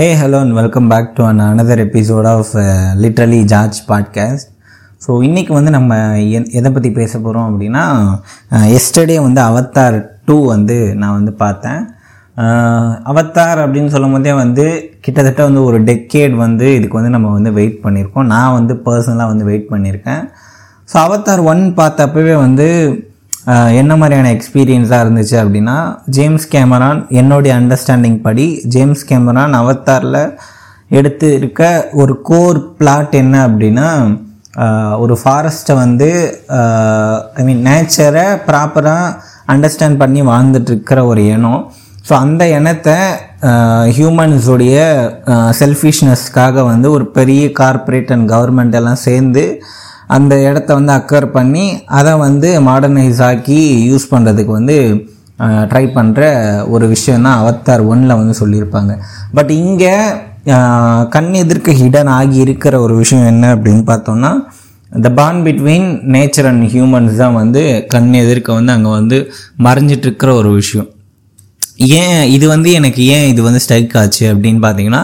[0.00, 2.46] Hey hello and welcome back to an another episode of
[3.00, 4.46] literally George podcast
[5.06, 7.82] so இன்றைக்கி வந்து நம்ம எ- எதை பற்றி பேச போகிறோம் அப்படின்னா
[8.50, 11.90] எஸ்டர்டே வந்து அவத்தார் டூ வந்து நான் வந்து பார்த்தேன்.
[13.10, 17.80] அவத்தார் அப்படின்னு சொல்லும் போதே வந்து கிட்டத்தட்ட வந்து ஒரு டெக்கேட் வந்து இதுக்கு வந்து நம்ம வந்து வெயிட்
[17.82, 18.26] பண்ணியிருக்கோம்.
[18.26, 20.30] நான் வந்து பர்சனலாக வந்து வெயிட் பண்ணியிருக்கேன்.
[20.92, 22.68] ஸோ அவத்தார் ஒன் பார்த்தப்பவே வந்து
[23.52, 30.36] என்ன மாதிரியான எக்ஸ்பீரியன்ஸாக இருந்துச்சு அப்படின்னா ஜேம்ஸ் கேமரான் என்னுடைய அண்டர்ஸ்டாண்டிங் படி ஜேம்ஸ் கேமரான் அவத்தாரில்
[30.88, 34.18] எடுத்து இருக்க ஒரு கோர் பிளாட் என்ன அப்படின்னா
[34.98, 36.38] ஒரு ஃபாரஸ்ட்டை வந்து
[37.34, 39.16] ஐ மீன் நேச்சரை ப்ராப்பராக
[39.48, 41.72] அண்டர்ஸ்டாண்ட் பண்ணி வாழ்ந்துட்டுருக்கிற ஒரு இனம்.
[42.08, 42.94] ஸோ அந்த இனத்தை
[43.96, 44.76] ஹியூமன்ஸுடைய
[45.32, 49.62] செல்ஃபிஷ்னஸ்க்காக வந்து ஒரு பெரிய கார்ப்பரேட் அண்ட் கவர்மெண்ட் எல்லாம் சேர்ந்து
[50.16, 51.64] அந்த இடத்த வந்து அக்கர் பண்ணி
[51.98, 53.60] அதை வந்து மாடர்னைஸ் ஆக்கி
[53.90, 54.76] யூஸ் பண்ணுறதுக்கு வந்து
[55.70, 56.22] ட்ரை பண்ணுற
[56.74, 58.92] ஒரு விஷயம் தான் அவத்தார் ஒன்னில் வந்து சொல்லியிருப்பாங்க.
[59.36, 59.92] பட் இங்கே
[61.14, 64.30] கண் எதிர்க்க ஹிடன் ஆகி இருக்கிற ஒரு விஷயம் என்ன அப்படின்னு பார்த்தோம்னா
[64.92, 69.18] the bond between nature and humans தான் வந்து கண் எதிர்க்க வந்து அங்கே வந்து
[69.66, 70.88] மறைஞ்சிட்ருக்கிற ஒரு விஷயம்.
[72.00, 75.02] ஏன் இது வந்து எனக்கு ஏன் இது வந்து ஸ்ட்ரைக் ஆச்சு அப்படின்னு பார்த்தீங்கன்னா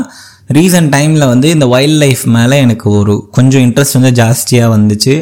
[0.50, 5.14] ரீசன்ட் டைமில் வந்து இந்த வைல்ட் லைஃப் மேலே எனக்கு ஒரு கொஞ்சம் இன்ட்ரெஸ்ட் வந்து ஜாஸ்தியாக வந்துச்சு.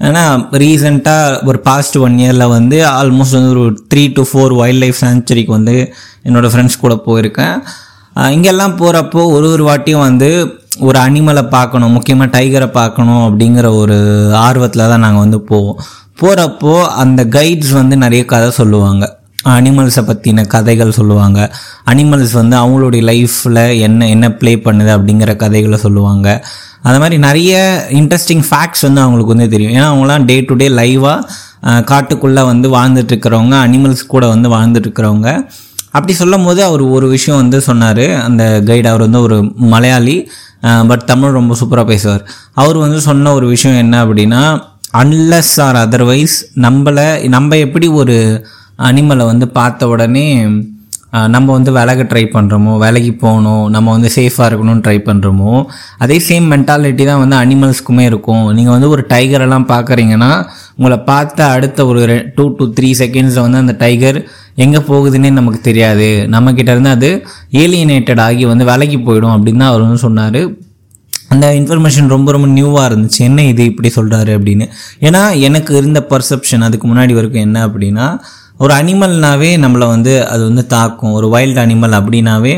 [0.00, 0.22] ஏன்னா
[0.62, 5.52] ரீசெண்டாக ஒரு பாஸ்ட் ஒன் இயரில் வந்து ஆல்மோஸ்ட் வந்து ஒரு three to four wild life சாங்சுரிக்கு
[5.58, 5.76] வந்து
[6.26, 7.56] என்னோடய ஃப்ரெண்ட்ஸ் கூட போயிருக்கேன்.
[8.36, 10.30] இங்கெல்லாம் போகிறப்போ ஒரு ஒரு வாட்டியும் வந்து
[10.80, 13.98] ஒரு அனிமலை பார்க்கணும் முக்கியமாக டைகரை பார்க்கணும் அப்படிங்கிற ஒரு
[14.46, 15.78] ஆர்வத்தில் தான் நாங்கள் வந்து போவோம்.
[16.20, 19.04] போகிறப்போ அந்த கைட்ஸ் வந்து நிறைய கதை சொல்லுவாங்க.
[19.52, 21.38] அனிமல்ஸை பற்றின கதைகள் சொல்லுவாங்க.
[21.90, 26.28] அனிமல்ஸ் வந்து அவங்களுடைய லைஃப்பில் என்ன என்ன ப்ளே பண்ணுது அப்படிங்கிற கதைகளை சொல்லுவாங்க.
[26.86, 27.52] அந்த மாதிரி நிறைய
[28.00, 29.74] இன்ட்ரெஸ்டிங் ஃபேக்ட்ஸ் வந்து அவங்களுக்கு வந்து தெரியும்.
[29.76, 31.20] ஏன்னா அவங்களாம் டே டு டே லைவாக
[31.90, 35.28] காட்டுக்குள்ளே வந்து வாழ்ந்துட்டுருக்கிறவங்க அனிமல்ஸ் கூட வந்து வாழ்ந்துட்டுருக்கிறவங்க.
[35.96, 38.04] அப்படி சொல்லும் போது அவர் ஒரு விஷயம் வந்து சொன்னார்.
[38.26, 39.36] அந்த கைடு அவர் வந்து ஒரு
[39.72, 40.16] மலையாளி
[40.90, 42.22] பட் தமிழ் ரொம்ப சூப்பராக பேசுவார்.
[42.62, 44.42] அவர் வந்து சொன்ன ஒரு விஷயம் என்ன அப்படின்னா
[45.02, 46.36] அன்லெஸ் ஆர் அதர்வைஸ்
[46.66, 48.16] நம்மளை நம்ம எப்படி ஒரு
[48.78, 50.28] அனிமலை வந்து பார்த்த உடனே
[51.34, 55.52] நம்ம வந்து விலக ட்ரை பண்ணுறோமோ விலகி போகணும் நம்ம வந்து சேஃபாக இருக்கணும்னு ட்ரை பண்ணுறோமோ
[56.04, 58.46] அதே சேம் மென்டாலிட்டி தான் வந்து அனிமல்ஸ்க்குமே இருக்கும்.
[58.56, 60.30] நீங்கள் வந்து ஒரு டைகரெல்லாம் பார்க்குறீங்கன்னா
[60.78, 62.02] உங்களை பார்த்த அடுத்த ஒரு
[62.36, 64.18] டூ டு த்ரீ செகண்ட்ஸில் வந்து அந்த டைகர்
[64.64, 66.10] எங்கே போகுதுன்னே நமக்கு தெரியாது.
[66.34, 67.10] நம்மக்கிட்ட இருந்து அது
[67.62, 70.42] ஏலியனேட்டட் ஆகி வந்து விலகி போயிடும் அப்படின்னு தான் அவர் வந்து சொன்னார்.
[71.34, 73.20] அந்த இன்ஃபர்மேஷன் ரொம்ப ரொம்ப நியூவாக இருந்துச்சு.
[73.28, 74.66] என்ன இது இப்படி சொல்கிறாரு அப்படின்னு.
[75.06, 78.08] ஏன்னா எனக்கு இருந்த பர்செப்ஷன் அதுக்கு முன்னாடி வரைக்கும் என்ன அப்படின்னா
[78.58, 81.12] ஒரு அனிமல்னாவே நம்மளை வந்து அது வந்து தாக்கும்.
[81.12, 82.54] ஒரு வைல்டு அனிமல் அப்படின்னாவே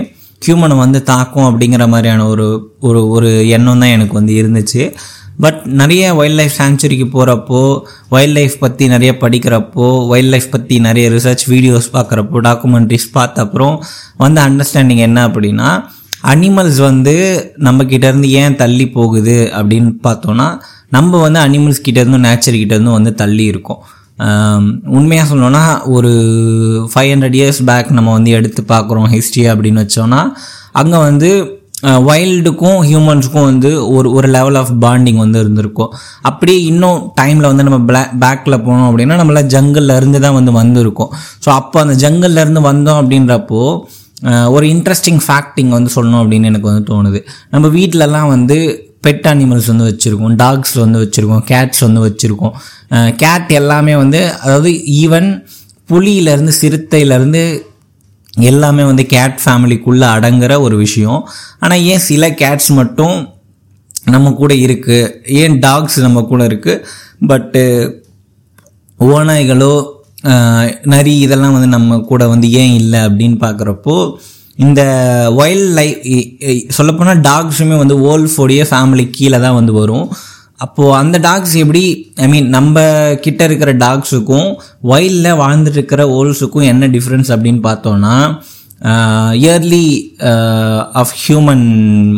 [0.46, 4.94] ஹியூமனை வந்து தாக்கும் அப்படிங்கிற மாதிரியான ஒரு ஒரு ஒரு எண்ணம் தான் எனக்கு வந்து இருந்துச்சு.
[5.40, 11.10] பட் நிறைய வைல்ட் லைஃப் சாங்சுரிக்கு போகிறப்போ வைல்ட் லைஃப் பற்றி நிறைய படிக்கிறப்போ வைல்ட் லைஃப் பற்றி நிறைய
[11.10, 13.84] ரிசர்ச் வீடியோஸ் பார்க்குறப்போ டாக்குமெண்ட்ரிஸ் பார்த்த அப்புறம்
[14.16, 15.70] வந்து அண்டர்ஸ்டாண்டிங் என்ன அப்படின்னா
[16.22, 17.14] அனிமல்ஸ் வந்து
[17.56, 17.84] நம்ம
[18.26, 20.58] ஏன் தள்ளி போகுது அப்படின்னு பார்த்தோன்னா
[20.88, 23.82] நம்ம வந்து அனிமல்ஸ் கிட்டேருந்தும் நேச்சர் கிட்டேருந்தும் வந்து தள்ளி இருக்கோம்.
[24.96, 25.64] உண்மையாக சொல்லணும்னா
[25.96, 26.10] ஒரு
[26.92, 30.20] ஃபைவ் ஹண்ட்ரட் இயர்ஸ் பேக் நம்ம வந்து எடுத்து பார்க்குறோம் ஹிஸ்ட்ரி அப்படின்னு வச்சோன்னா
[30.82, 31.30] அங்கே வந்து
[32.08, 35.90] வைல்டுக்கும் ஹியூமன்ஸுக்கும் வந்து ஒரு ஒரு லெவல் ஆஃப் பாண்டிங் வந்து இருந்திருக்கும்.
[36.28, 41.12] அப்படியே இன்னும் டைமில் வந்து நம்ம பிளா பேக்கில் போனோம் அப்படின்னா நம்மள ஜங்கிளில் இருந்து தான் வந்து வந்திருக்கோம்.
[41.44, 43.60] ஸோ அப்போ அந்த ஜங்கிள்ல இருந்து வந்தோம் அப்படின்றப்போ
[44.56, 47.20] ஒரு இன்ட்ரெஸ்டிங் ஃபேக்டிங் வந்து சொல்லணும் அப்படின்னு எனக்கு வந்து தோணுது.
[47.54, 48.58] நம்ம வீட்டிலலாம் வந்து
[49.06, 50.34] பெட் அனிமல்ஸ் வந்து வச்சுருக்கோம்.
[50.42, 51.44] டாக்ஸ் வந்து வச்சுருக்கோம்.
[51.52, 52.54] கேட்ஸ் வந்து வச்சுருக்கோம்.
[53.22, 54.72] கேட் எல்லாமே வந்து அதாவது
[55.02, 55.30] ஈவன்
[55.90, 57.42] புலியிலேருந்து சிறுத்தையிலேருந்து
[58.50, 61.20] எல்லாமே வந்து கேட் ஃபேமிலிக்குள்ளே அடங்குற ஒரு விஷயம்.
[61.62, 63.16] ஆனால் ஏன் சில கேட்ஸ் மட்டும்
[64.14, 65.12] நம்ம கூட இருக்குது
[65.42, 66.82] ஏன் டாக்ஸ் நம்ம கூட இருக்குது
[67.30, 67.62] பட்டு
[69.08, 69.74] ஓநாய்களோ
[70.92, 73.96] நரி இதெல்லாம் வந்து நம்ம கூட வந்து ஏன் இல்லை அப்படின்னு பார்க்குறப்போ
[74.64, 74.80] இந்த
[75.38, 75.98] வைல்ட் லைஃப்
[76.76, 80.06] சொல்லப்போனால் டாக்ஸுமே வந்து ஓல்ஃபோடைய ஃபேமிலி கீழே தான் வந்து வரும்.
[80.64, 81.82] அப்போது அந்த டாக்ஸ் எப்படி
[82.24, 82.84] ஐ மீன் நம்ம
[83.24, 84.48] கிட்ட இருக்கிற டாக்ஸுக்கும்
[84.90, 88.14] வைல்டில் வாழ்ந்துட்டு இருக்கிற ஓல்ஸுக்கும் என்ன டிஃப்ரென்ஸ் அப்படின்னு பார்த்தோன்னா
[89.42, 89.86] இயர்லி
[91.02, 91.66] ஆஃப் ஹியூமன்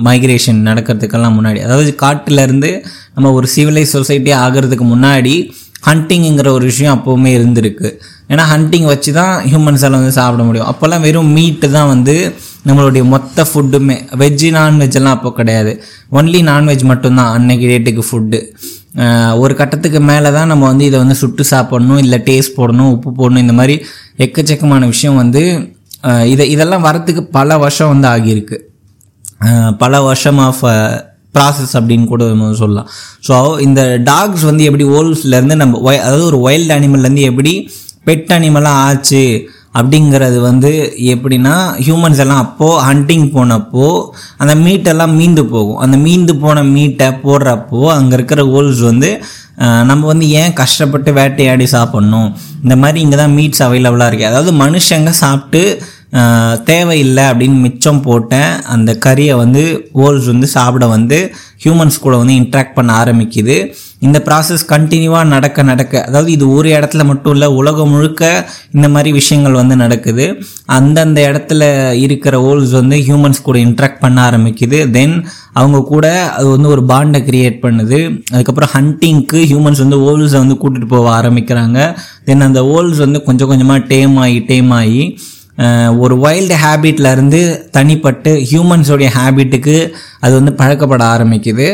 [0.07, 1.61] மைக்ரேஷன் நடக்கிறதுக்கெல்லாம் முன்னாடி.
[1.67, 2.71] அதாவது காட்டிலேருந்து
[3.15, 5.35] நம்ம ஒரு சிவிலைஸ் சொசைட்டி ஆகிறதுக்கு முன்னாடி
[5.87, 7.89] ஹண்டிங்கிற ஒரு விஷயம் அப்போவுமே இருந்திருக்கு.
[8.33, 10.69] ஏன்னா ஹண்டிங் வச்சு தான் ஹியூமன்ஸால் வந்து சாப்பிட முடியும்.
[10.71, 12.15] அப்போல்லாம் வெறும் மீட்டு தான் வந்து
[12.69, 15.73] நம்மளுடைய மொத்த ஃபுட்டுமே வெஜ்ஜு நான்வெஜ்லாம் அப்போ கிடையாது.
[16.19, 18.41] ஒன்லி நான்வெஜ் மட்டும்தான் அன்னைக்கு டேட்டுக்கு ஃபுட்டு
[19.43, 23.45] ஒரு கட்டத்துக்கு மேலே தான் நம்ம வந்து இதை வந்து சுட்டு சாப்பிடணும் இல்லை டேஸ்ட் போடணும் உப்பு போடணும்
[23.45, 23.75] இந்த மாதிரி
[24.25, 25.43] எக்கச்சக்கமான விஷயம் வந்து
[26.33, 28.57] இதை இதெல்லாம் வரத்துக்கு பல வருஷம் வந்து ஆகியிருக்கு.
[29.83, 30.65] பல வருஷம் ஆஃப்
[31.35, 32.89] ப்ராசஸ் அப்படின்னு கூட நம்ம சொல்லலாம்.
[33.29, 37.53] ஸோ இந்த டாக்ஸ் வந்து எப்படி ஓல்ஸ்லேருந்து நம்ம wi- அதாவது ஒரு வைல்டு அனிமல்லேருந்து எப்படி
[38.07, 39.23] பெட் அனிமலாக ஆச்சு
[39.75, 40.71] அப்படிங்கிறது வந்து
[41.13, 41.55] எப்படின்னா
[41.87, 43.89] ஹியூமன்ஸ் எல்லாம் அப்போது ஹண்டிங் போனப்போ
[44.37, 45.77] அந்த மீட்டெல்லாம் மீந்து போகும்.
[45.77, 49.11] அந்த மீந்து போன மீட்டை போடுறப்போ அங்கே இருக்கிற ஓல்ஸ் வந்து
[49.85, 52.29] நம்ம வந்து ஏன் கஷ்டப்பட்டு வேட்டையாடி சாப்பிட்ணும்?
[52.65, 55.63] இந்த மாதிரி இங்கே தான் மீட்ஸ் அவைலபிளாக இருக்குது அதாவது மனுஷங்க சாப்பிட்டு
[56.71, 59.63] தேவையில்லை அப்படின்னு மிச்சம் போட்டேன் அந்த கறியை வந்து
[60.05, 61.19] ஓல்ஸ் வந்து சாப்பிட வந்து
[61.65, 63.57] ஹியூமன்ஸ் கூட வந்து இன்ட்ராக்ட் பண்ண ஆரம்பிக்குது.
[64.07, 69.13] இந்த ப்ராசஸ் கண்டினியூவாக நடக்க நடக்க அதாவது இது ஒரு இடத்துல மட்டும் இல்லை உலகம் முழுக்க இந்த மாதிரி
[69.13, 70.27] விஷயங்கள் வந்து நடக்குது.
[70.79, 71.63] அந்தந்த இடத்துல
[72.05, 74.91] இருக்கிற ஓல்ஸ் வந்து ஹியூமன்ஸ் கூட இன்ட்ராக்ட் பண்ண ஆரம்பிக்குது.
[74.97, 75.17] தென்
[75.53, 76.07] அவங்க கூட
[76.37, 77.99] அது வந்து ஒரு பாண்டை கிரியேட் பண்ணுது.
[78.35, 81.81] அதுக்கப்புறம் ஹண்டிங்க்கு ஹியூமன்ஸ் வந்து ஓல்ஸை வந்து கூட்டிகிட்டு போக ஆரம்பிக்கிறாங்க.
[82.29, 85.03] தென் அந்த ஓல்ஸ் வந்து கொஞ்சம் கொஞ்சமாக டேம் ஆகி டேம் ஆகி
[86.05, 87.41] ஒரு வைல்டு ஹேபிட்லேருந்து
[87.77, 89.77] தனிப்பட்டு ஹியூமன்ஸோடைய ஹேபிட்டுக்கு
[90.21, 91.69] அது வந்து பழக்கப்பட ஆரம்பிக்குது.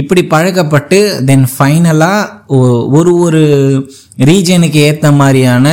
[0.00, 0.98] இப்படி பழக்கப்பட்டு
[1.28, 2.56] தென் ஃபைனலாக
[2.98, 3.42] ஒரு ஒரு
[4.30, 5.66] ரீஜனுக்கு ஏற்ற மாதிரியான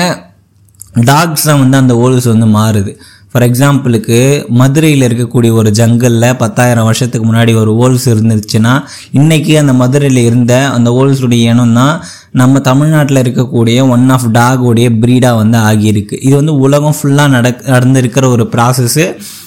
[1.11, 2.91] டாக்ஸாக வந்து அந்த ஓல்ஸ் வந்து மாறுது.
[3.31, 4.17] ஃபார் எக்ஸாம்பிளுக்கு
[4.59, 8.73] மதுரையில் இருக்கக்கூடிய ஒரு ஜங்கலில் பத்தாயிரம் வருஷத்துக்கு முன்னாடி ஒரு ஓல்ஸ் இருந்துச்சுன்னா
[9.19, 11.95] இன்றைக்கி அந்த மதுரையில் இருந்த அந்த ஓல்ஸுடைய இனம் தான்
[12.39, 16.15] நம்ம தமிழ்நாட்டில் இருக்கக்கூடிய ஒன் ஆஃப் டாகோடைய ப்ரீடாக வந்து ஆகியிருக்கு.
[16.27, 19.05] இது வந்து உலகம் ஃபுல்லாக நடக் நடந்திருக்கிற ஒரு ப்ராசஸ்ஸு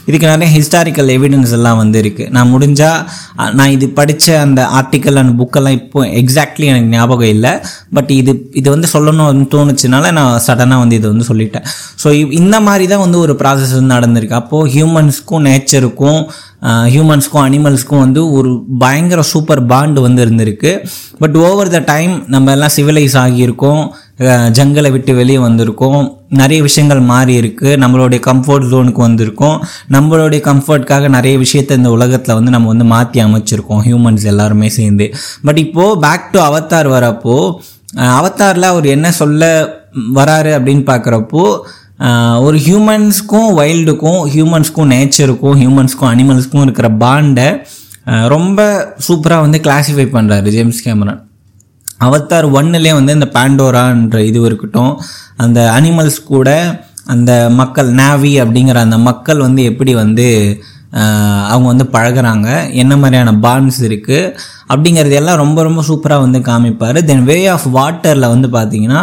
[0.08, 3.00] இதுக்கு நிறைய ஹிஸ்டாரிக்கல் எவிடன்ஸ் எல்லாம் வந்து இருக்குது நான் முடிஞ்சால்
[3.58, 7.52] நான் இது படித்த அந்த ஆர்டிக்கல் அண்ட் புக்கெல்லாம் இப்போ எக்ஸாக்ட்லி எனக்கு ஞாபகம் இல்லை.
[7.96, 11.66] பட் இது இது வந்து சொல்லணும்னு தோணுச்சுனால நான் சடனாக வந்து இதை வந்து சொல்லிட்டேன்.
[12.02, 14.40] ஸோ இந்த மாதிரி தான் வந்து ஒரு ப்ராசஸ் வந்து நடந்திருக்கு.
[14.42, 16.20] அப்போது ஹியூமன்ஸ்க்கும் நேச்சருக்கும்
[16.62, 20.72] ஹியூமன்ஸ்க்கும் அனிமல்ஸ்க்கும் வந்து ஒரு பயங்கர சூப்பர் பாண்டு வந்து இருந்திருக்கு.
[21.18, 23.82] பட் ஓவர் த டைம் நம்ம எல்லாம் சிவிலைஸ் ஆகியிருக்கோம்.
[24.58, 26.00] ஜங்கலை விட்டு வெளியே வந்திருக்கோம்.
[26.40, 27.68] நிறைய விஷயங்கள் மாறி இருக்கு.
[27.82, 29.58] நம்மளுடைய கம்ஃபர்ட் ஜோனுக்கு வந்திருக்கோம்.
[29.96, 33.82] நம்மளுடைய கம்ஃபர்ட்காக நிறைய விஷயத்த இந்த உலகத்தில் வந்து நம்ம வந்து மாற்றி அமைச்சிருக்கோம்.
[33.88, 35.08] ஹியூமன்ஸ் எல்லாருமே சேர்ந்து.
[35.42, 37.36] பட் இப்போது பேக் டு அவத்தார் வரப்போ
[38.14, 39.44] அவத்தாரில் அவர் என்ன சொல்ல
[40.14, 41.44] வராரு அப்படின்னு பார்க்குறப்போ
[42.46, 47.46] ஒரு ஹியூமன்ஸ்க்கும் வைல்டுக்கும் ஹியூமன்ஸ்க்கும் நேச்சருக்கும் ஹியூமன்ஸ்க்கும் அனிமல்ஸ்க்கும் இருக்கிற பாண்டை
[48.34, 48.60] ரொம்ப
[49.06, 51.18] சூப்பராக வந்து கிளாஸிஃபை பண்ணுறாரு ஜேம்ஸ் கேமரன்.
[52.06, 54.92] அவத்தார் ஒன்னுலேயே வந்து இந்த பாண்டோரான்ற இது இருக்கட்டும்
[55.44, 56.48] அந்த அனிமல்ஸ் கூட
[57.14, 60.26] அந்த மக்கள் நாவி அப்படிங்கிற அந்த மக்கள் வந்து எப்படி வந்து
[61.52, 62.48] அவங்க வந்து பழகுறாங்க
[62.82, 64.30] என்ன மாதிரியான பாண்ட்ஸ் இருக்குது
[64.72, 66.98] அப்படிங்கிறது எல்லாம் ரொம்ப ரொம்ப சூப்பராக வந்து காமிப்பார்.
[67.10, 69.02] தென் வே ஆஃப் வாட்டரில் வந்து பார்த்திங்கன்னா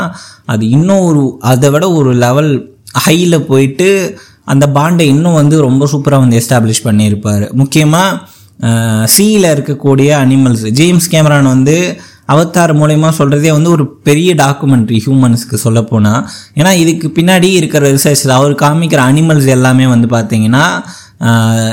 [0.54, 2.52] அது இன்னும் ஒரு அதை விட ஒரு லெவல்
[3.04, 7.46] ஹையில் போயிட்டு அந்த பாண்டை இன்னும் வந்து ரொம்ப சூப்பராக வந்து எஸ்டாப்ளிஷ் பண்ணியிருப்பார்.
[7.54, 8.34] முக்கியமாக
[9.06, 11.98] சீயில் இருக்கக்கூடிய அனிமல்ஸ் ஜேம்ஸ் கேமரான் வந்து
[12.28, 16.22] அவதார் மூலயமா சொல்கிறதே வந்து ஒரு பெரிய டாக்குமெண்ட்ரி ஹியூமன்ஸ்க்கு சொல்லப்போனால்
[16.56, 20.66] ஏன்னா இதுக்கு பின்னாடி இருக்கிற ரிசர்ச் அவர் காமிக்கிற அனிமல்ஸ் எல்லாமே வந்து பார்த்திங்கன்னா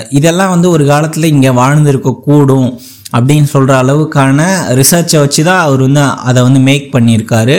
[0.08, 2.80] இதெல்லாம் வந்து ஒரு காலத்தில் இங்கே வாழ்ந்துருக்க கூடும்
[3.16, 4.46] அப்படின்னு சொல்கிற அளவுக்கான
[4.80, 7.56] ரிசர்ச்சை வச்சு தான் அவர் வந்து அதை வந்து மேக் பண்ணியிருக்காரு.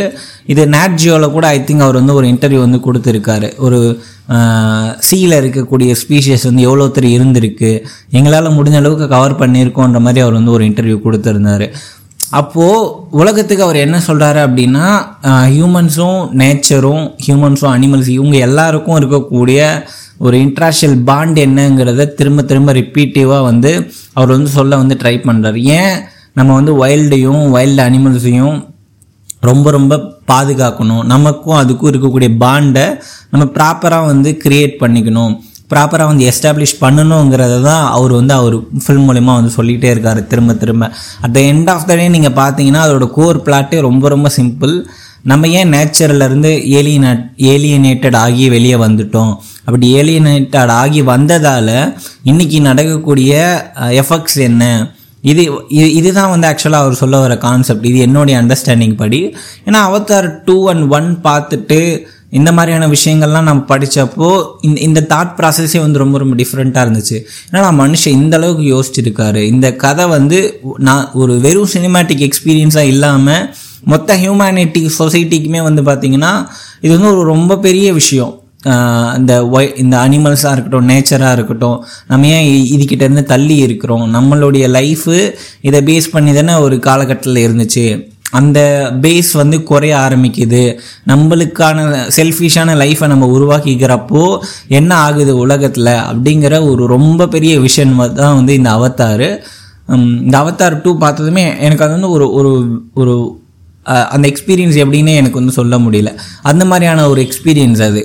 [0.51, 3.49] இது நேட் ஜியோவில் கூட ஐ திங்க் அவர் வந்து ஒரு இன்டர்வியூ வந்து கொடுத்துருக்காரு.
[3.65, 3.79] ஒரு
[5.07, 7.71] சீல இருக்கக்கூடிய ஸ்பீஷியஸ் வந்து எவ்வளோ தூரம் இருந்திருக்கு
[8.17, 11.67] எங்களால் முடிஞ்ச அளவுக்கு கவர் பண்ணியிருக்கோன்ற மாதிரி அவர் வந்து ஒரு இன்டர்வியூ கொடுத்துருந்தாரு.
[12.33, 14.85] அப்போது உலகத்துக்கு அவர் என்ன சொல்கிறாரு அப்படின்னா
[15.55, 19.59] ஹியூமன்ஸும் நேச்சரும் ஹியூமன்ஸும் அனிமல்ஸ் இவங்க எல்லாருக்கும் இருக்கக்கூடிய
[20.17, 23.71] ஒரு இன்ட்ராஷியல் பாண்ட் என்னங்கிறத திரும்ப திரும்ப ரிப்பீட்டிவாக வந்து
[24.13, 25.95] அவர் வந்து சொல்ல வந்து ட்ரை பண்ணுறாரு ஏன்?
[26.33, 28.55] நம்ம வந்து வைல்டையும் வைல்டு அனிமல்ஸையும்
[29.41, 29.93] ரொம்ப ரொம்ப
[30.31, 31.03] பாதுகாக்கணும்.
[31.03, 32.85] நமக்கும் அதுக்கும் இருக்கக்கூடிய பாண்டை
[33.31, 35.33] நம்ம ப்ராப்பராக வந்து க்ரியேட் பண்ணிக்கணும்.
[35.71, 38.55] ப்ராப்பராக வந்து எஸ்டாப்ளிஷ் பண்ணணுங்கிறத தான் அவர் வந்து அவர்
[38.85, 40.85] ஃபில்ம் மூலிமா வந்து சொல்லிகிட்டே இருக்கார் திரும்ப திரும்ப.
[41.23, 44.75] At the end of the day நீங்கள் பார்த்தீங்கன்னா அதோட கோர் பிளாட்டே ரொம்ப ரொம்ப சிம்பிள்
[45.31, 49.33] நம்ம ஏன் நேச்சர்ல இருந்து ஏலியனேட் ஏலியனேட்டட் ஆகி வெளியே வந்துட்டோம்?
[49.67, 51.75] அப்படி ஏலியனேட்டட் ஆகி வந்ததால்
[52.31, 53.31] இன்றைக்கி நடக்கக்கூடிய
[54.01, 54.63] எஃபெக்ட்ஸ் என்ன?
[55.31, 55.43] இது
[55.77, 59.21] இது இதுதான் வந்து ஆக்சுவலாக அவர் சொல்ல வர கான்செப்ட் இது என்னுடைய அண்டர்ஸ்டாண்டிங் படி.
[59.67, 61.79] ஏன்னா அவத்தார் டூ அண்ட் ஒன் பார்த்துட்டு
[62.33, 67.21] இந்த மாதிரியான விஷயங்கள்லாம் நம்ம படித்தப்போ இந்த இந்த தாட் ப்ராசஸே வந்து ரொம்ப ரொம்ப டிஃப்ரெண்ட்டாக இருந்துச்சு.
[67.51, 69.35] ஏன்னா நான் மனுஷன் இந்த அளவுக்கு யோசிச்சிருக்காரு.
[69.35, 76.45] இந்த கதை வந்து நான் ஒரு வெறும் சினிமேட்டிக் எக்ஸ்பீரியன்ஸாக இல்லாமல் மொத்த ஹியூமனிட்டி சொசைட்டிக்குமே வந்து பார்த்திங்கன்னா
[76.81, 78.37] இது வந்து ஒரு ரொம்ப பெரிய விஷயம்.
[79.17, 84.13] இந்த ஒய் இந்த அனிமல்ஸாக இருக்கட்டும் நேச்சராக இருக்கட்டும் நம்ம ஏன் இ- இருந்து தள்ளி இருக்கிறோம்?
[84.13, 88.12] நம்மளுடைய லைஃபு இதை பேஸ் பண்ணி தானே ஒரு காலகட்டத்தில் இருந்துச்சு.
[88.39, 88.59] அந்த
[89.03, 90.63] பேஸ் வந்து குறைய ஆரம்பிக்குது.
[91.11, 91.77] நம்மளுக்கான
[92.17, 94.23] செல்ஃபிஷான லைஃப்பை நம்ம உருவாக்கிக்கிறப்போ
[94.79, 99.27] என்ன ஆகுது உலகத்தில் அப்படிங்கிற ஒரு ரொம்ப பெரிய விஷயம் தான் வந்து இந்த அவத்தார்
[100.23, 102.51] இந்த அவத்தார் டூ பார்த்ததுமே எனக்கு அது வந்து ஒரு ஒரு
[103.01, 103.13] ஒரு
[104.13, 106.09] அந்த எக்ஸ்பீரியன்ஸ் எப்படின்னு எனக்கு வந்து சொல்ல முடியல.
[106.51, 108.01] அந்த மாதிரியான ஒரு எக்ஸ்பீரியன்ஸ் அது.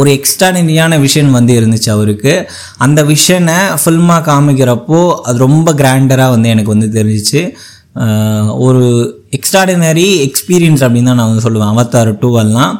[0.00, 2.34] ஒரு எக்ஸ்ட்ராடினரியான விஷன் வந்து இருந்துச்சு அவருக்கு.
[2.86, 7.42] அந்த விஷனை ஃபில்மாக காமிக்கிறப்போ அது ரொம்ப கிராண்டராக வந்து எனக்கு வந்து தெரிஞ்சிச்சு.
[8.66, 8.84] ஒரு
[9.36, 11.72] எக்ஸ்ட்ராடினரி எக்ஸ்பீரியன்ஸ் அப்படின்னு தான் நான் வந்து சொல்லுவேன்.
[11.74, 12.74] அவத்தார் டூவெல்லாம்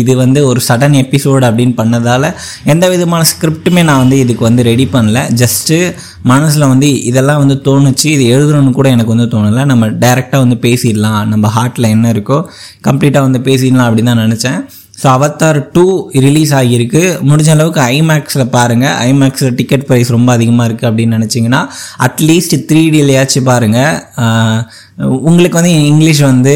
[0.00, 2.26] இது வந்து ஒரு சடன் எபிசோடு அப்படின்னு பண்ணதால்
[2.72, 5.18] எந்த விதமான ஸ்கிரிப்ட்டுமே நான் வந்து இதுக்கு வந்து ரெடி பண்ணல.
[5.42, 5.76] ஜஸ்ட்டு
[6.32, 8.08] மனசில் வந்து இதெல்லாம் வந்து தோணுச்சு.
[8.16, 9.64] இது எழுதணும்னு கூட எனக்கு வந்து தோணலை.
[9.72, 11.22] நம்ம டைரெக்டாக வந்து பேசிடலாம்.
[11.32, 12.38] நம்ம ஹார்ட்டில் என்ன இருக்கோ
[12.88, 14.60] கம்ப்ளீட்டாக வந்து பேசிடலாம் அப்படின்னு தான் நினச்சேன்.
[15.00, 15.84] ஸோ அவத்தார் டூ
[16.24, 17.02] ரிலீஸ் ஆகியிருக்கு.
[17.30, 21.62] முடிஞ்ச அளவுக்கு ஐமேக்ஸில் பாருங்கள் ஐமேக்ஸில் டிக்கெட் ப்ரைஸ் ரொம்ப அதிகமாக இருக்குது அப்படின்னு நினச்சிங்கன்னா
[22.06, 23.96] அட்லீஸ்ட் த்ரீ டிலேயாச்சும் பாருங்கள்
[25.28, 26.54] உங்களுக்கு வந்து இங்கிலீஷ் வந்து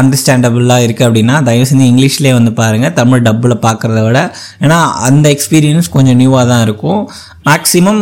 [0.00, 4.20] அண்டர்ஸ்டாண்டபுளாக இருக்குது அப்படின்னா தயவு செஞ்சு இங்கிலீஷ்லேயே வந்து பாருங்கள் தமிழ் டப்பில் பார்க்குறத விட.
[4.64, 4.78] ஏன்னா
[5.08, 7.00] அந்த எக்ஸ்பீரியன்ஸ் கொஞ்சம் நியூவாக தான் இருக்கும்.
[7.48, 8.00] மேக்ஸிமம்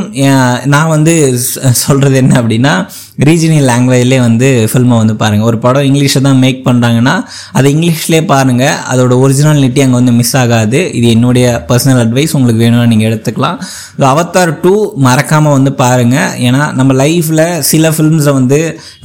[0.73, 1.13] நான் வந்து
[1.81, 2.73] சொல்கிறது என்ன அப்படின்னா
[3.27, 7.15] ரீஜினல் லாங்குவேஜ்லேயே வந்து ஃபில்மை வந்து பாருங்கள் ஒரு படம் இங்கிலீஷை தான் மேக் பண்ணுறாங்கன்னா
[7.59, 10.81] அது இங்கிலீஷ்லேயே பாருங்கள் அதோட ஒரிஜினாலிட்டி அங்கே வந்து மிஸ் ஆகாது.
[10.99, 13.59] இது என்னுடைய பர்சனல் அட்வைஸ் உங்களுக்கு வேணும்னா நீங்கள் எடுத்துக்கலாம்.
[14.13, 14.75] அவத்தார் டூ
[15.07, 18.61] மறக்காமல் வந்து பாருங்கள் ஏன்னா நம்ம லைஃப்பில் சில ஃபில்ம்ஸை வந்து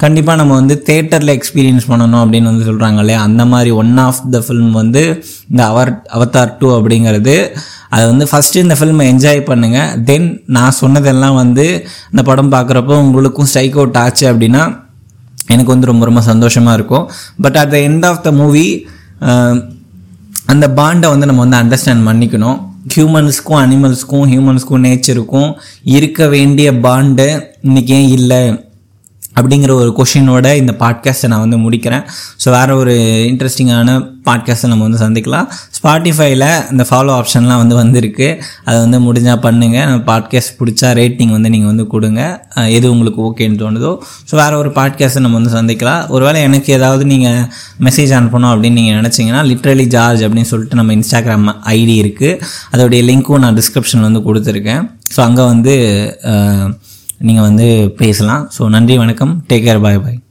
[0.05, 3.21] கண்டிப்பாக நம்ம வந்து தேட்டரில் எக்ஸ்பீரியன்ஸ் பண்ணணும் அப்படின்னு வந்து சொல்கிறாங்க இல்லையா?
[3.29, 5.03] அந்த மாதிரி ஒன் ஆஃப் த ஃபில்ம் வந்து
[5.51, 7.37] இந்த அவர் அவத்தார் டூ அப்படிங்கிறது.
[7.93, 11.65] அது வந்து ஃபஸ்ட்டு இந்த ஃபில்மை என்ஜாய் பண்ணுங்கள் தென் நான் சொன்னதெல்லாம் வந்து
[12.11, 14.63] இந்த படம் பார்க்குறப்போ உங்களுக்கும் ஸ்ட்ரைக் அவுட் ஆச்சு அப்படின்னா
[15.53, 17.05] எனக்கு வந்து ரொம்ப ரொம்ப சந்தோஷமாக இருக்கும்.
[17.43, 18.67] But at the end of the movie
[20.51, 22.59] அந்த பாண்டை வந்து நம்ம வந்து அண்டர்ஸ்டாண்ட் பண்ணிக்கணும்.
[22.93, 25.51] ஹியூமன்ஸ்க்கும் அனிமல்ஸ்க்கும் ஹியூமன்ஸ்க்கும் நேச்சருக்கும்
[25.95, 27.27] இருக்க வேண்டிய பாண்டு
[27.67, 28.41] இன்றைக்கி ஏன் இல்லை?
[29.37, 32.03] அப்படிங்கிற ஒரு கொஷினோட இந்த பாட்காஸ்ட்டை நான் வந்து முடிக்கிறேன்.
[32.43, 32.93] ஸோ வேறு ஒரு
[33.29, 33.95] இன்ட்ரெஸ்டிங்கான
[34.27, 35.47] பாட்காஸ்ட்டை நம்ம வந்து சந்திக்கலாம்.
[35.77, 38.27] ஸ்பாட்டிஃபைல இந்த ஃபாலோ ஆப்ஷன்லாம் வந்து வந்திருக்கு.
[38.67, 42.21] அதை வந்து முடிஞ்சால் பண்ணுங்கள் நம்ம பாட்காஸ்ட் பிடிச்சா ரேட்டிங் வந்து நீங்கள் வந்து கொடுங்க.
[42.77, 43.91] எது உங்களுக்கு ஓகேன்னு தோணுதோ.
[44.29, 46.01] ஸோ வேறு ஒரு பாட்காஸ்ட்டை நம்ம வந்து சந்திக்கலாம்.
[46.15, 47.41] ஒருவேளை எனக்கு ஏதாவது நீங்கள்
[47.87, 52.39] மெசேஜ் அனுப்பணும் அப்படின்னு நீங்கள் நினச்சிங்கன்னா லிட்ரலி ஜார்ஜ் அப்படின்னு சொல்லிட்டு நம்ம இன்ஸ்டாகிராம் ஐடி இருக்குது
[52.73, 54.83] அதோடைய லிங்க்கும் நான் டிஸ்கிரிப்ஷன் வந்து கொடுத்துருக்கேன்.
[55.15, 55.73] ஸோ அங்கே வந்து
[57.27, 57.67] நீங்கள் வந்து
[58.01, 58.43] பேசலாம்.
[58.55, 59.33] ஸோ நன்றி வணக்கம்.
[59.49, 60.22] டேக் கேர் பாய் பாய்